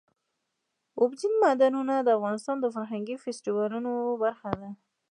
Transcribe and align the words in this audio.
اوبزین 0.99 1.33
معدنونه 1.43 1.93
د 2.01 2.09
افغانستان 2.17 2.57
د 2.61 2.65
فرهنګي 2.75 3.15
فستیوالونو 3.23 3.91
برخه 4.23 4.49
ده. 4.61 4.69